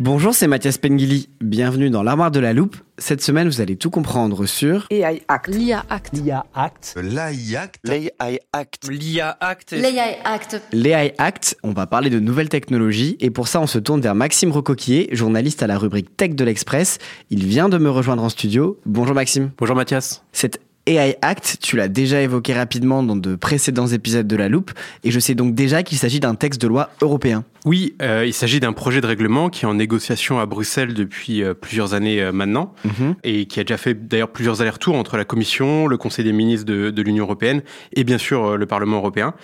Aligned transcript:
Bonjour, 0.00 0.32
c'est 0.32 0.46
Mathias 0.46 0.78
Pengili. 0.78 1.28
Bienvenue 1.40 1.90
dans 1.90 2.04
l'armoire 2.04 2.30
de 2.30 2.38
la 2.38 2.52
loupe. 2.52 2.76
Cette 2.98 3.20
semaine, 3.20 3.48
vous 3.48 3.60
allez 3.60 3.74
tout 3.74 3.90
comprendre 3.90 4.46
sur 4.46 4.86
AI 4.90 5.22
Act. 5.26 5.48
L'IA 5.48 5.84
Act. 5.90 6.10
L'IA 6.12 6.46
Act. 6.54 6.94
L'AI 7.02 7.56
Act. 7.56 7.80
L'AI 7.82 8.38
Act. 8.52 8.88
L'IA 8.88 9.36
Act. 9.40 9.72
L'AI 9.72 10.18
Act. 10.24 10.62
l'AI 10.72 11.14
Act. 11.18 11.56
On 11.64 11.72
va 11.72 11.88
parler 11.88 12.10
de 12.10 12.20
nouvelles 12.20 12.48
technologies 12.48 13.16
et 13.18 13.30
pour 13.30 13.48
ça, 13.48 13.60
on 13.60 13.66
se 13.66 13.80
tourne 13.80 14.00
vers 14.00 14.14
Maxime 14.14 14.52
Recoquillier, 14.52 15.08
journaliste 15.10 15.64
à 15.64 15.66
la 15.66 15.76
rubrique 15.76 16.16
Tech 16.16 16.36
de 16.36 16.44
l'Express. 16.44 16.98
Il 17.30 17.44
vient 17.44 17.68
de 17.68 17.78
me 17.78 17.90
rejoindre 17.90 18.22
en 18.22 18.28
studio. 18.28 18.78
Bonjour 18.86 19.16
Maxime. 19.16 19.50
Bonjour 19.58 19.74
Mathias. 19.74 20.22
Cette 20.30 20.60
AI 20.88 21.16
Act, 21.20 21.58
tu 21.60 21.76
l'as 21.76 21.88
déjà 21.88 22.22
évoqué 22.22 22.54
rapidement 22.54 23.02
dans 23.02 23.14
de 23.14 23.36
précédents 23.36 23.88
épisodes 23.88 24.26
de 24.26 24.36
La 24.36 24.48
Loupe 24.48 24.70
et 25.04 25.10
je 25.10 25.20
sais 25.20 25.34
donc 25.34 25.54
déjà 25.54 25.82
qu'il 25.82 25.98
s'agit 25.98 26.18
d'un 26.18 26.34
texte 26.34 26.62
de 26.62 26.66
loi 26.66 26.88
européen. 27.02 27.44
Oui, 27.66 27.94
euh, 28.00 28.24
il 28.26 28.32
s'agit 28.32 28.58
d'un 28.60 28.72
projet 28.72 29.02
de 29.02 29.06
règlement 29.06 29.50
qui 29.50 29.66
est 29.66 29.68
en 29.68 29.74
négociation 29.74 30.38
à 30.38 30.46
Bruxelles 30.46 30.94
depuis 30.94 31.42
euh, 31.42 31.52
plusieurs 31.52 31.92
années 31.92 32.22
euh, 32.22 32.32
maintenant 32.32 32.72
Mhm. 32.84 33.16
et 33.22 33.44
qui 33.44 33.60
a 33.60 33.64
déjà 33.64 33.76
fait 33.76 34.08
d'ailleurs 34.08 34.30
plusieurs 34.30 34.62
allers-retours 34.62 34.96
entre 34.96 35.18
la 35.18 35.26
Commission, 35.26 35.86
le 35.88 35.98
Conseil 35.98 36.24
des 36.24 36.32
ministres 36.32 36.64
de, 36.64 36.88
de 36.88 37.02
l'Union 37.02 37.24
européenne 37.24 37.62
et 37.92 38.04
bien 38.04 38.18
sûr 38.18 38.56
le 38.56 38.66
Parlement 38.66 38.96
européen. 38.96 39.34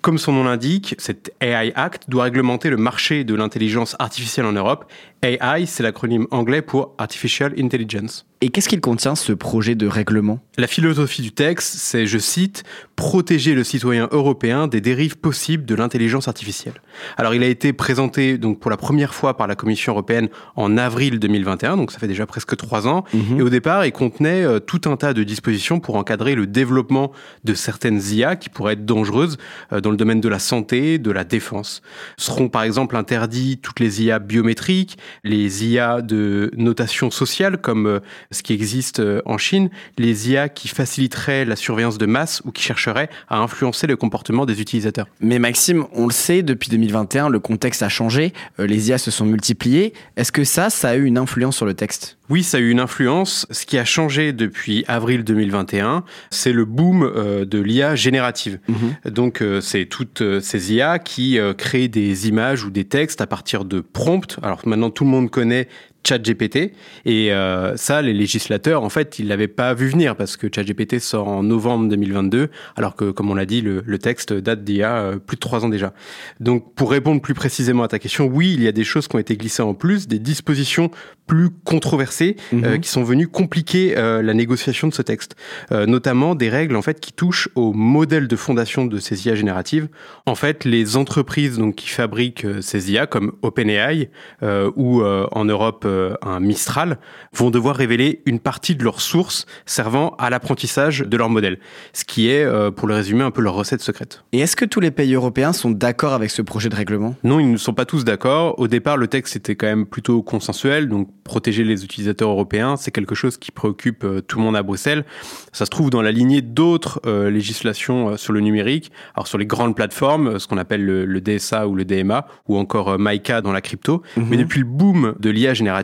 Comme 0.00 0.18
son 0.18 0.32
nom 0.32 0.44
l'indique, 0.44 0.94
cet 0.98 1.32
AI 1.40 1.72
Act 1.74 2.04
doit 2.08 2.24
réglementer 2.24 2.70
le 2.70 2.76
marché 2.76 3.24
de 3.24 3.34
l'intelligence 3.34 3.96
artificielle 3.98 4.46
en 4.46 4.52
Europe. 4.52 4.84
AI, 5.24 5.64
c'est 5.66 5.82
l'acronyme 5.82 6.26
anglais 6.30 6.60
pour 6.60 6.92
Artificial 6.98 7.54
Intelligence. 7.58 8.26
Et 8.42 8.50
qu'est-ce 8.50 8.68
qu'il 8.68 8.82
contient 8.82 9.14
ce 9.14 9.32
projet 9.32 9.74
de 9.74 9.86
règlement? 9.86 10.38
La 10.58 10.66
philosophie 10.66 11.22
du 11.22 11.32
texte, 11.32 11.76
c'est, 11.78 12.06
je 12.06 12.18
cite, 12.18 12.62
protéger 12.96 13.54
le 13.54 13.64
citoyen 13.64 14.08
européen 14.12 14.68
des 14.68 14.80
dérives 14.80 15.18
possibles 15.18 15.64
de 15.64 15.74
l'intelligence 15.74 16.28
artificielle. 16.28 16.74
Alors, 17.16 17.34
il 17.34 17.42
a 17.42 17.46
été 17.46 17.72
présenté 17.72 18.38
donc 18.38 18.60
pour 18.60 18.70
la 18.70 18.76
première 18.76 19.14
fois 19.14 19.36
par 19.36 19.46
la 19.46 19.56
Commission 19.56 19.92
européenne 19.92 20.28
en 20.56 20.76
avril 20.76 21.18
2021, 21.18 21.76
donc 21.76 21.90
ça 21.90 21.98
fait 21.98 22.08
déjà 22.08 22.26
presque 22.26 22.56
trois 22.56 22.86
ans. 22.86 23.04
Mhm. 23.12 23.38
Et 23.38 23.42
au 23.42 23.48
départ, 23.48 23.84
il 23.84 23.92
contenait 23.92 24.44
euh, 24.44 24.60
tout 24.60 24.82
un 24.86 24.96
tas 24.96 25.12
de 25.12 25.22
dispositions 25.22 25.80
pour 25.80 25.96
encadrer 25.96 26.34
le 26.34 26.46
développement 26.46 27.12
de 27.44 27.54
certaines 27.54 28.00
IA 28.12 28.36
qui 28.36 28.48
pourraient 28.48 28.74
être 28.74 28.84
dangereuses 28.84 29.38
euh, 29.72 29.80
dans 29.80 29.90
le 29.90 29.96
domaine 29.96 30.20
de 30.20 30.28
la 30.28 30.38
santé, 30.38 30.98
de 30.98 31.10
la 31.10 31.24
défense. 31.24 31.82
Seront 32.16 32.48
par 32.48 32.62
exemple 32.62 32.96
interdits 32.96 33.58
toutes 33.58 33.80
les 33.80 34.02
IA 34.02 34.18
biométriques, 34.18 34.98
les 35.24 35.66
IA 35.66 36.00
de 36.00 36.50
notation 36.56 37.10
sociale 37.10 37.58
comme 37.58 37.86
euh, 37.86 38.00
ce 38.30 38.42
qui 38.42 38.52
existe 38.52 39.02
en 39.24 39.38
Chine, 39.38 39.70
les 39.98 40.30
IA 40.30 40.48
qui 40.48 40.68
faciliteraient 40.68 41.44
la 41.44 41.56
surveillance 41.56 41.98
de 41.98 42.06
masse 42.06 42.42
ou 42.44 42.52
qui 42.52 42.62
à 42.90 43.38
influencer 43.38 43.86
le 43.86 43.96
comportement 43.96 44.46
des 44.46 44.60
utilisateurs. 44.60 45.06
Mais 45.20 45.38
Maxime, 45.38 45.86
on 45.92 46.06
le 46.06 46.12
sait, 46.12 46.42
depuis 46.42 46.70
2021, 46.70 47.28
le 47.28 47.40
contexte 47.40 47.82
a 47.82 47.88
changé, 47.88 48.32
euh, 48.58 48.66
les 48.66 48.88
IA 48.88 48.98
se 48.98 49.10
sont 49.10 49.26
multipliées. 49.26 49.92
Est-ce 50.16 50.32
que 50.32 50.44
ça, 50.44 50.70
ça 50.70 50.90
a 50.90 50.96
eu 50.96 51.04
une 51.04 51.18
influence 51.18 51.56
sur 51.56 51.66
le 51.66 51.74
texte? 51.74 52.18
Oui, 52.30 52.42
ça 52.42 52.56
a 52.56 52.60
eu 52.60 52.70
une 52.70 52.80
influence. 52.80 53.46
Ce 53.50 53.66
qui 53.66 53.76
a 53.76 53.84
changé 53.84 54.32
depuis 54.32 54.84
avril 54.88 55.24
2021, 55.24 56.04
c'est 56.30 56.52
le 56.52 56.64
boom 56.64 57.02
euh, 57.02 57.44
de 57.44 57.58
l'IA 57.58 57.96
générative. 57.96 58.58
Donc, 59.04 59.42
euh, 59.42 59.60
c'est 59.60 59.84
toutes 59.84 60.22
euh, 60.22 60.40
ces 60.40 60.72
IA 60.72 60.98
qui 60.98 61.38
créent 61.58 61.88
des 61.88 62.28
images 62.28 62.64
ou 62.64 62.70
des 62.70 62.84
textes 62.84 63.20
à 63.20 63.26
partir 63.26 63.64
de 63.64 63.80
prompts. 63.80 64.38
Alors 64.42 64.60
maintenant, 64.66 64.90
tout 64.90 65.04
le 65.04 65.10
monde 65.10 65.30
connaît 65.30 65.68
ChatGPT 66.06 66.72
et 67.04 67.32
euh, 67.32 67.76
ça, 67.76 68.02
les 68.02 68.12
législateurs, 68.12 68.82
en 68.82 68.88
fait, 68.88 69.18
ils 69.18 69.28
l'avaient 69.28 69.48
pas 69.48 69.74
vu 69.74 69.88
venir 69.88 70.16
parce 70.16 70.36
que 70.36 70.48
ChatGPT 70.54 70.98
sort 70.98 71.28
en 71.28 71.42
novembre 71.42 71.88
2022, 71.88 72.48
alors 72.76 72.94
que, 72.96 73.10
comme 73.10 73.30
on 73.30 73.34
l'a 73.34 73.46
dit, 73.46 73.60
le, 73.60 73.82
le 73.84 73.98
texte 73.98 74.32
date 74.32 74.64
d'il 74.64 74.76
y 74.76 74.82
a 74.82 74.96
euh, 74.96 75.16
plus 75.18 75.36
de 75.36 75.40
trois 75.40 75.64
ans 75.64 75.68
déjà. 75.68 75.92
Donc, 76.40 76.74
pour 76.74 76.90
répondre 76.90 77.20
plus 77.20 77.34
précisément 77.34 77.82
à 77.82 77.88
ta 77.88 77.98
question, 77.98 78.26
oui, 78.26 78.52
il 78.54 78.62
y 78.62 78.68
a 78.68 78.72
des 78.72 78.84
choses 78.84 79.08
qui 79.08 79.16
ont 79.16 79.20
été 79.20 79.36
glissées 79.36 79.62
en 79.62 79.74
plus, 79.74 80.08
des 80.08 80.18
dispositions 80.18 80.90
plus 81.26 81.48
controversées 81.64 82.36
euh, 82.52 82.74
Mhm. 82.74 82.80
qui 82.80 82.88
sont 82.90 83.02
venues 83.02 83.28
compliquer 83.28 83.96
euh, 83.96 84.20
la 84.22 84.34
négociation 84.34 84.88
de 84.88 84.94
ce 84.94 85.02
texte, 85.02 85.36
Euh, 85.72 85.86
notamment 85.86 86.34
des 86.34 86.48
règles 86.50 86.76
en 86.76 86.82
fait 86.82 87.00
qui 87.00 87.12
touchent 87.12 87.48
au 87.54 87.72
modèle 87.72 88.28
de 88.28 88.36
fondation 88.36 88.84
de 88.86 88.98
ces 88.98 89.26
IA 89.26 89.34
génératives. 89.34 89.88
En 90.26 90.34
fait, 90.34 90.64
les 90.64 90.96
entreprises 90.96 91.58
donc 91.58 91.76
qui 91.76 91.88
fabriquent 91.88 92.46
ces 92.60 92.92
IA 92.92 93.06
comme 93.06 93.32
OpenAI 93.42 94.10
euh, 94.42 94.70
ou 94.76 95.00
euh, 95.02 95.26
en 95.32 95.44
Europe 95.44 95.86
euh, 95.94 96.14
un 96.22 96.40
Mistral 96.40 96.98
vont 97.32 97.50
devoir 97.50 97.76
révéler 97.76 98.22
une 98.26 98.40
partie 98.40 98.74
de 98.74 98.84
leurs 98.84 99.00
sources 99.00 99.46
servant 99.66 100.14
à 100.18 100.30
l'apprentissage 100.30 101.00
de 101.00 101.16
leur 101.16 101.30
modèle, 101.30 101.58
ce 101.92 102.04
qui 102.04 102.28
est, 102.28 102.44
euh, 102.44 102.70
pour 102.70 102.88
le 102.88 102.94
résumer, 102.94 103.22
un 103.22 103.30
peu 103.30 103.40
leur 103.40 103.54
recette 103.54 103.80
secrète. 103.80 104.24
Et 104.32 104.40
est-ce 104.40 104.56
que 104.56 104.64
tous 104.64 104.80
les 104.80 104.90
pays 104.90 105.14
européens 105.14 105.52
sont 105.52 105.70
d'accord 105.70 106.12
avec 106.12 106.30
ce 106.30 106.42
projet 106.42 106.68
de 106.68 106.76
règlement? 106.76 107.14
Non, 107.24 107.40
ils 107.40 107.50
ne 107.50 107.56
sont 107.56 107.74
pas 107.74 107.84
tous 107.84 108.04
d'accord. 108.04 108.58
Au 108.58 108.68
départ, 108.68 108.96
le 108.96 109.08
texte 109.08 109.36
était 109.36 109.54
quand 109.54 109.66
même 109.66 109.86
plutôt 109.86 110.22
consensuel, 110.22 110.88
donc 110.88 111.08
protéger 111.24 111.64
les 111.64 111.84
utilisateurs 111.84 112.30
européens, 112.30 112.76
c'est 112.76 112.90
quelque 112.90 113.14
chose 113.14 113.36
qui 113.36 113.50
préoccupe 113.50 114.04
euh, 114.04 114.20
tout 114.20 114.38
le 114.38 114.44
monde 114.44 114.56
à 114.56 114.62
Bruxelles. 114.62 115.04
Ça 115.52 115.64
se 115.64 115.70
trouve 115.70 115.90
dans 115.90 116.02
la 116.02 116.12
lignée 116.12 116.42
d'autres 116.42 117.00
législations 117.28 118.16
sur 118.16 118.32
le 118.32 118.40
numérique, 118.40 118.90
alors 119.14 119.26
sur 119.26 119.38
les 119.38 119.46
grandes 119.46 119.76
plateformes, 119.76 120.38
ce 120.38 120.48
qu'on 120.48 120.58
appelle 120.58 120.84
le, 120.84 121.04
le 121.04 121.20
DSA 121.20 121.68
ou 121.68 121.74
le 121.74 121.84
DMA, 121.84 122.26
ou 122.48 122.58
encore 122.58 122.98
MICA 122.98 123.40
dans 123.40 123.52
la 123.52 123.60
crypto. 123.60 124.02
Mais 124.16 124.36
depuis 124.36 124.60
le 124.60 124.66
boom 124.66 125.14
de 125.18 125.30
l'IA 125.30 125.54
générative 125.54 125.83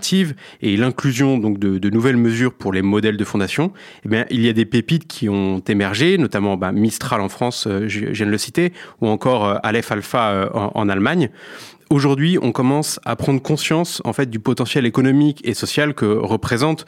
et 0.63 0.77
l'inclusion 0.77 1.39
donc 1.39 1.59
de, 1.59 1.91
nouvelles 1.91 2.17
mesures 2.17 2.53
pour 2.53 2.73
les 2.73 2.83
modèles 2.83 3.17
de 3.17 3.25
fondation, 3.25 3.73
eh 4.05 4.09
bien, 4.09 4.25
il 4.31 4.45
y 4.45 4.49
a 4.49 4.53
des 4.53 4.65
pépites 4.65 5.07
qui 5.07 5.29
ont 5.29 5.61
émergé, 5.61 6.19
notamment 6.19 6.57
bah, 6.57 6.73
Mistral 6.73 7.21
en 7.21 7.29
France, 7.29 7.67
euh, 7.67 7.89
je, 7.89 8.07
viens 8.07 8.27
de 8.27 8.31
le 8.31 8.39
citer, 8.39 8.73
ou 9.01 9.09
encore 9.09 9.47
euh, 9.47 9.57
Aleph 9.63 9.91
Alpha 9.93 10.31
euh, 10.31 10.49
en, 10.53 10.89
Allemagne. 10.89 11.31
Aujourd'hui, 11.91 12.39
on 12.41 12.53
commence 12.53 13.01
à 13.05 13.17
prendre 13.17 13.43
conscience 13.43 14.01
en 14.05 14.13
fait 14.13 14.31
du 14.31 14.39
potentiel 14.39 14.87
économique 14.87 15.41
et 15.45 15.55
social 15.55 15.93
que 15.93 16.05
représentent 16.05 16.87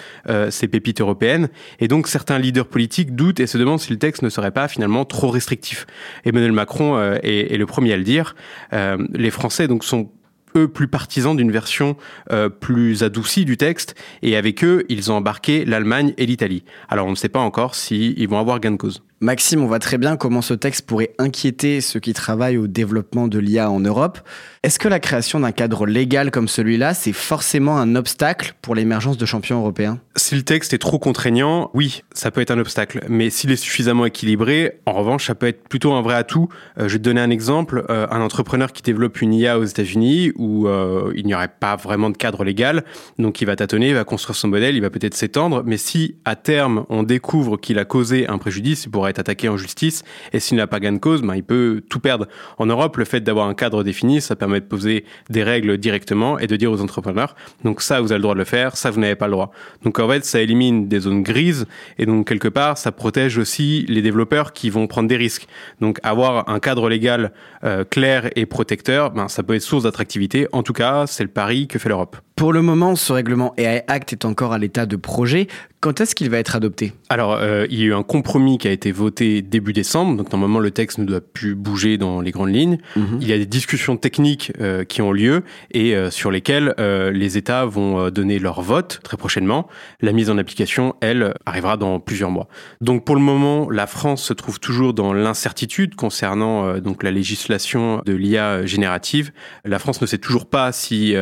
ces 0.50 0.68
pépites 0.68 1.00
européennes, 1.00 1.48
et 1.80 1.88
donc 1.88 2.06
certains 2.06 2.38
leaders 2.38 2.68
politiques 2.68 3.16
doutent 3.16 3.40
et 3.40 3.48
se 3.48 3.58
demandent 3.58 3.80
si 3.80 3.90
le 3.90 3.98
texte 3.98 4.22
ne 4.22 4.28
serait 4.28 4.52
pas 4.52 4.68
finalement 4.68 5.04
trop 5.04 5.30
restrictif. 5.30 5.88
Emmanuel 6.24 6.52
Macron 6.52 7.02
est, 7.20 7.56
le 7.56 7.66
premier 7.66 7.94
à 7.94 7.96
le 7.96 8.04
dire. 8.04 8.36
Les 8.70 9.30
Français 9.30 9.66
donc 9.66 9.82
sont 9.82 10.08
eux 10.56 10.68
plus 10.68 10.88
partisans 10.88 11.36
d'une 11.36 11.52
version 11.52 11.96
euh, 12.30 12.48
plus 12.48 13.02
adoucie 13.02 13.44
du 13.44 13.56
texte 13.56 13.94
et 14.22 14.36
avec 14.36 14.64
eux 14.64 14.84
ils 14.88 15.10
ont 15.10 15.16
embarqué 15.16 15.64
l'Allemagne 15.64 16.14
et 16.18 16.26
l'Italie. 16.26 16.64
Alors 16.88 17.06
on 17.06 17.10
ne 17.10 17.16
sait 17.16 17.28
pas 17.28 17.40
encore 17.40 17.74
s'ils 17.74 18.28
vont 18.28 18.38
avoir 18.38 18.60
gain 18.60 18.72
de 18.72 18.76
cause. 18.76 19.02
Maxime, 19.22 19.62
on 19.62 19.68
voit 19.68 19.78
très 19.78 19.98
bien 19.98 20.16
comment 20.16 20.42
ce 20.42 20.52
texte 20.52 20.84
pourrait 20.84 21.14
inquiéter 21.16 21.80
ceux 21.80 22.00
qui 22.00 22.12
travaillent 22.12 22.56
au 22.56 22.66
développement 22.66 23.28
de 23.28 23.38
l'IA 23.38 23.70
en 23.70 23.78
Europe. 23.78 24.18
Est-ce 24.64 24.80
que 24.80 24.88
la 24.88 24.98
création 24.98 25.38
d'un 25.38 25.52
cadre 25.52 25.86
légal 25.86 26.32
comme 26.32 26.48
celui-là, 26.48 26.92
c'est 26.92 27.12
forcément 27.12 27.78
un 27.78 27.94
obstacle 27.94 28.54
pour 28.62 28.74
l'émergence 28.74 29.18
de 29.18 29.24
champions 29.24 29.60
européens? 29.60 30.00
Si 30.16 30.34
le 30.34 30.42
texte 30.42 30.74
est 30.74 30.78
trop 30.78 30.98
contraignant, 30.98 31.70
oui, 31.72 32.02
ça 32.12 32.32
peut 32.32 32.40
être 32.40 32.50
un 32.50 32.58
obstacle. 32.58 33.04
Mais 33.08 33.30
s'il 33.30 33.52
est 33.52 33.56
suffisamment 33.56 34.06
équilibré, 34.06 34.80
en 34.86 34.92
revanche, 34.92 35.28
ça 35.28 35.36
peut 35.36 35.46
être 35.46 35.68
plutôt 35.68 35.92
un 35.92 36.02
vrai 36.02 36.16
atout. 36.16 36.48
Euh, 36.78 36.88
je 36.88 36.94
vais 36.94 36.98
te 36.98 37.04
donner 37.04 37.20
un 37.20 37.30
exemple. 37.30 37.84
Euh, 37.90 38.08
un 38.10 38.20
entrepreneur 38.20 38.72
qui 38.72 38.82
développe 38.82 39.20
une 39.20 39.34
IA 39.34 39.56
aux 39.56 39.64
États-Unis 39.64 40.32
où 40.34 40.66
euh, 40.66 41.12
il 41.14 41.26
n'y 41.26 41.34
aurait 41.34 41.46
pas 41.60 41.76
vraiment 41.76 42.10
de 42.10 42.16
cadre 42.16 42.42
légal, 42.42 42.84
donc 43.20 43.40
il 43.40 43.44
va 43.44 43.54
tâtonner, 43.54 43.90
il 43.90 43.94
va 43.94 44.02
construire 44.02 44.36
son 44.36 44.48
modèle, 44.48 44.74
il 44.74 44.82
va 44.82 44.90
peut-être 44.90 45.14
s'étendre. 45.14 45.62
Mais 45.64 45.76
si 45.76 46.16
à 46.24 46.34
terme 46.34 46.86
on 46.88 47.04
découvre 47.04 47.56
qu'il 47.56 47.78
a 47.78 47.84
causé 47.84 48.26
un 48.26 48.38
préjudice, 48.38 48.84
il 48.84 48.90
pourra 48.90 49.11
attaqué 49.18 49.48
en 49.48 49.56
justice. 49.56 50.02
Et 50.32 50.40
s'il 50.40 50.56
n'a 50.56 50.66
pas 50.66 50.80
gain 50.80 50.92
de 50.92 50.98
cause, 50.98 51.22
ben, 51.22 51.34
il 51.34 51.44
peut 51.44 51.82
tout 51.88 52.00
perdre. 52.00 52.26
En 52.58 52.66
Europe, 52.66 52.96
le 52.96 53.04
fait 53.04 53.20
d'avoir 53.20 53.48
un 53.48 53.54
cadre 53.54 53.82
défini, 53.82 54.20
ça 54.20 54.36
permet 54.36 54.60
de 54.60 54.66
poser 54.66 55.04
des 55.30 55.42
règles 55.42 55.78
directement 55.78 56.38
et 56.38 56.46
de 56.46 56.56
dire 56.56 56.70
aux 56.72 56.80
entrepreneurs, 56.80 57.36
donc 57.64 57.82
ça, 57.82 58.00
vous 58.00 58.12
avez 58.12 58.18
le 58.18 58.22
droit 58.22 58.34
de 58.34 58.38
le 58.38 58.44
faire, 58.44 58.76
ça, 58.76 58.90
vous 58.90 59.00
n'avez 59.00 59.14
pas 59.14 59.26
le 59.26 59.32
droit. 59.32 59.52
Donc 59.84 59.98
en 59.98 60.08
fait, 60.08 60.24
ça 60.24 60.40
élimine 60.40 60.88
des 60.88 61.00
zones 61.00 61.22
grises 61.22 61.66
et 61.98 62.06
donc 62.06 62.26
quelque 62.26 62.48
part, 62.48 62.78
ça 62.78 62.92
protège 62.92 63.38
aussi 63.38 63.84
les 63.88 64.02
développeurs 64.02 64.52
qui 64.52 64.70
vont 64.70 64.86
prendre 64.86 65.08
des 65.08 65.16
risques. 65.16 65.46
Donc 65.80 65.98
avoir 66.02 66.48
un 66.48 66.60
cadre 66.60 66.88
légal 66.88 67.32
euh, 67.64 67.84
clair 67.84 68.30
et 68.36 68.46
protecteur, 68.46 69.10
ben, 69.10 69.28
ça 69.28 69.42
peut 69.42 69.54
être 69.54 69.62
source 69.62 69.84
d'attractivité. 69.84 70.46
En 70.52 70.62
tout 70.62 70.72
cas, 70.72 71.06
c'est 71.06 71.22
le 71.22 71.30
pari 71.30 71.68
que 71.68 71.78
fait 71.78 71.88
l'Europe. 71.88 72.16
Pour 72.42 72.52
le 72.52 72.60
moment, 72.60 72.96
ce 72.96 73.12
règlement 73.12 73.54
AI 73.56 73.84
Act 73.86 74.12
est 74.12 74.24
encore 74.24 74.52
à 74.52 74.58
l'état 74.58 74.84
de 74.84 74.96
projet. 74.96 75.46
Quand 75.78 76.00
est-ce 76.00 76.14
qu'il 76.14 76.30
va 76.30 76.38
être 76.38 76.54
adopté? 76.54 76.92
Alors, 77.08 77.34
euh, 77.34 77.66
il 77.68 77.80
y 77.80 77.82
a 77.82 77.86
eu 77.86 77.94
un 77.94 78.04
compromis 78.04 78.56
qui 78.56 78.68
a 78.68 78.70
été 78.70 78.92
voté 78.92 79.42
début 79.42 79.72
décembre, 79.72 80.16
donc 80.16 80.30
normalement 80.30 80.60
le 80.60 80.70
texte 80.70 80.98
ne 80.98 81.04
doit 81.04 81.20
plus 81.20 81.56
bouger 81.56 81.98
dans 81.98 82.20
les 82.20 82.30
grandes 82.30 82.54
lignes. 82.54 82.78
Mhm. 82.94 83.18
Il 83.20 83.28
y 83.28 83.32
a 83.32 83.38
des 83.38 83.46
discussions 83.46 83.96
techniques 83.96 84.52
euh, 84.60 84.84
qui 84.84 85.02
ont 85.02 85.10
lieu 85.10 85.42
et 85.72 85.96
euh, 85.96 86.10
sur 86.10 86.30
lesquelles 86.30 86.74
les 86.78 87.36
États 87.36 87.64
vont 87.64 88.10
donner 88.10 88.38
leur 88.38 88.60
vote 88.60 89.00
très 89.02 89.16
prochainement. 89.16 89.68
La 90.00 90.12
mise 90.12 90.30
en 90.30 90.38
application, 90.38 90.94
elle, 91.00 91.34
arrivera 91.46 91.76
dans 91.76 92.00
plusieurs 92.00 92.30
mois. 92.30 92.48
Donc 92.80 93.04
pour 93.04 93.14
le 93.14 93.22
moment, 93.22 93.68
la 93.70 93.86
France 93.86 94.22
se 94.22 94.32
trouve 94.32 94.60
toujours 94.60 94.94
dans 94.94 95.12
l'incertitude 95.12 95.94
concernant 95.94 96.78
donc 96.78 97.02
la 97.02 97.10
législation 97.10 98.02
de 98.04 98.12
l'IA 98.12 98.66
générative. 98.66 99.32
La 99.64 99.78
France 99.78 100.00
ne 100.00 100.06
sait 100.06 100.18
toujours 100.18 100.46
pas 100.46 100.72
si 100.72 101.14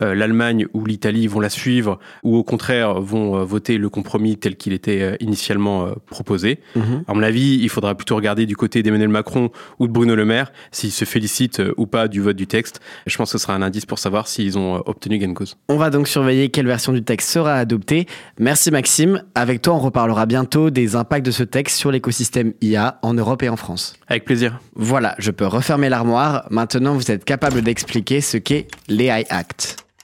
l'Allemagne 0.00 0.63
ou 0.72 0.84
l'Italie 0.84 1.26
vont 1.26 1.40
la 1.40 1.50
suivre 1.50 1.98
ou 2.22 2.36
au 2.36 2.44
contraire 2.44 3.00
vont 3.00 3.44
voter 3.44 3.78
le 3.78 3.88
compromis 3.88 4.36
tel 4.36 4.56
qu'il 4.56 4.72
était 4.72 5.02
euh, 5.02 5.16
initialement 5.20 5.86
euh, 5.86 5.92
proposé. 6.06 6.60
Mhm. 6.76 7.04
À 7.06 7.14
mon 7.14 7.22
avis, 7.22 7.58
il 7.60 7.68
faudra 7.68 7.94
plutôt 7.94 8.16
regarder 8.16 8.46
du 8.46 8.56
côté 8.56 8.82
d'Emmanuel 8.82 9.08
Macron 9.08 9.50
ou 9.78 9.86
de 9.86 9.92
Bruno 9.92 10.14
Le 10.14 10.24
Maire 10.24 10.52
s'ils 10.70 10.92
se 10.92 11.04
félicitent 11.04 11.60
euh, 11.60 11.74
ou 11.76 11.86
pas 11.86 12.08
du 12.08 12.20
vote 12.20 12.36
du 12.36 12.46
texte. 12.46 12.80
Je 13.06 13.16
pense 13.16 13.32
que 13.32 13.38
ce 13.38 13.42
sera 13.42 13.54
un 13.54 13.62
indice 13.62 13.86
pour 13.86 13.98
savoir 13.98 14.28
s'ils 14.28 14.58
ont 14.58 14.82
obtenu 14.86 15.18
gain 15.18 15.28
de 15.28 15.34
cause. 15.34 15.56
On 15.68 15.76
va 15.76 15.90
donc 15.90 16.08
surveiller 16.08 16.48
quelle 16.50 16.66
version 16.66 16.92
du 16.92 17.02
texte 17.02 17.30
sera 17.30 17.54
adoptée. 17.54 18.06
Merci 18.38 18.70
Maxime. 18.70 19.22
Avec 19.34 19.62
toi, 19.62 19.74
on 19.74 19.78
reparlera 19.78 20.26
bientôt 20.26 20.70
des 20.70 20.96
impacts 20.96 21.26
de 21.26 21.30
ce 21.30 21.42
texte 21.42 21.78
sur 21.78 21.90
l'écosystème 21.90 22.52
IA 22.60 22.98
en 23.02 23.14
Europe 23.14 23.42
et 23.42 23.48
en 23.48 23.56
France. 23.56 23.96
Avec 24.08 24.24
plaisir. 24.24 24.60
Voilà, 24.74 25.14
je 25.18 25.30
peux 25.30 25.46
refermer 25.46 25.88
l'armoire. 25.88 26.46
Maintenant, 26.50 26.94
vous 26.94 27.10
êtes 27.10 27.24
capable 27.24 27.62
d'expliquer 27.62 28.20
ce 28.20 28.36
qu'est 28.36 28.68
l'AI 28.88 29.24
Act. 29.30 29.83